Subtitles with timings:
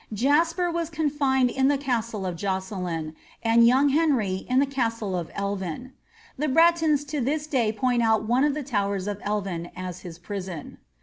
[0.13, 3.13] Jasper was confined in the castle of Jocelin,
[3.43, 5.91] and younf Henry in the castle of Elrin.
[6.39, 10.17] The Bretons to this day point out one of the towers of Elvin as his
[10.17, 10.79] prison.